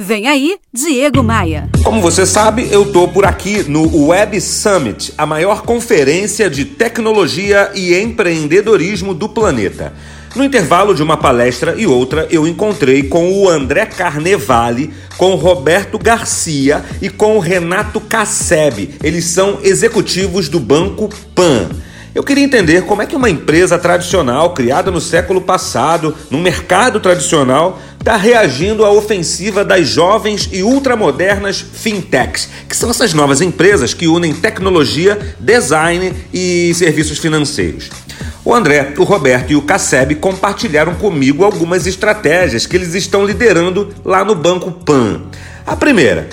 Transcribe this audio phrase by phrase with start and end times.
[0.00, 1.68] Vem aí, Diego Maia.
[1.82, 7.72] Como você sabe, eu tô por aqui no Web Summit, a maior conferência de tecnologia
[7.74, 9.92] e empreendedorismo do planeta.
[10.36, 15.36] No intervalo de uma palestra e outra, eu encontrei com o André Carnevale, com o
[15.36, 18.94] Roberto Garcia e com o Renato Casseb.
[19.02, 21.70] Eles são executivos do Banco Pan.
[22.14, 27.00] Eu queria entender como é que uma empresa tradicional, criada no século passado, num mercado
[27.00, 33.92] tradicional, está reagindo à ofensiva das jovens e ultramodernas fintechs, que são essas novas empresas
[33.92, 37.90] que unem tecnologia, design e serviços financeiros.
[38.44, 43.94] O André, o Roberto e o Casseb compartilharam comigo algumas estratégias que eles estão liderando
[44.02, 45.22] lá no Banco Pan.
[45.66, 46.30] A primeira,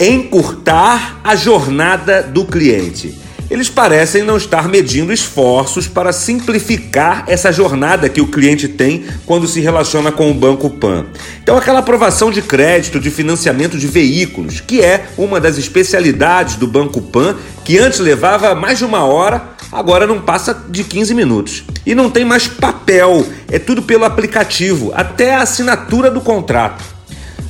[0.00, 8.08] encurtar a jornada do cliente eles parecem não estar medindo esforços para simplificar essa jornada
[8.08, 11.06] que o cliente tem quando se relaciona com o Banco Pan.
[11.42, 16.66] Então, aquela aprovação de crédito, de financiamento de veículos, que é uma das especialidades do
[16.66, 21.64] Banco Pan, que antes levava mais de uma hora, agora não passa de 15 minutos.
[21.84, 26.96] E não tem mais papel, é tudo pelo aplicativo, até a assinatura do contrato.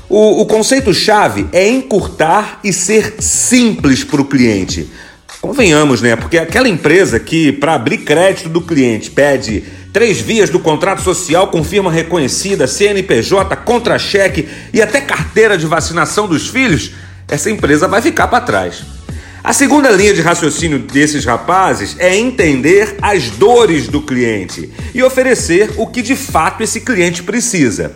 [0.08, 4.88] O, o conceito-chave é encurtar e ser simples para o cliente.
[5.47, 6.16] Convenhamos, né?
[6.16, 11.47] Porque aquela empresa que, para abrir crédito do cliente, pede três vias do contrato social
[11.53, 16.91] com firma reconhecida, CNPJ, contra-cheque e até carteira de vacinação dos filhos,
[17.28, 18.83] essa empresa vai ficar para trás.
[19.44, 25.70] A segunda linha de raciocínio desses rapazes é entender as dores do cliente e oferecer
[25.77, 27.92] o que de fato esse cliente precisa.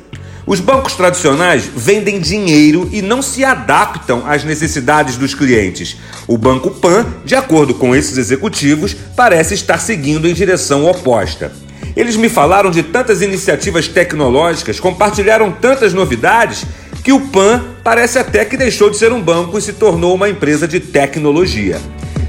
[0.51, 5.97] Os bancos tradicionais vendem dinheiro e não se adaptam às necessidades dos clientes.
[6.27, 11.53] O Banco Pan, de acordo com esses executivos, parece estar seguindo em direção oposta.
[11.95, 16.65] Eles me falaram de tantas iniciativas tecnológicas, compartilharam tantas novidades,
[17.05, 20.29] que o PAN parece até que deixou de ser um banco e se tornou uma
[20.29, 21.81] empresa de tecnologia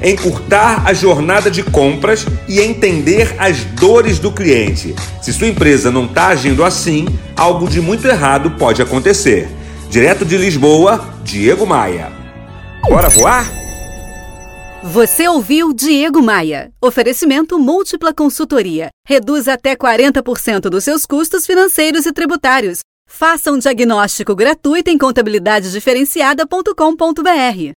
[0.01, 4.95] encurtar a jornada de compras e entender as dores do cliente.
[5.21, 9.49] Se sua empresa não está agindo assim, algo de muito errado pode acontecer.
[9.89, 12.11] Direto de Lisboa, Diego Maia.
[12.81, 13.61] Bora voar?
[14.83, 16.71] Você ouviu Diego Maia.
[16.81, 18.89] Oferecimento múltipla consultoria.
[19.07, 22.79] Reduz até 40% dos seus custos financeiros e tributários.
[23.07, 27.69] Faça um diagnóstico gratuito em contabilidadediferenciada.com.br.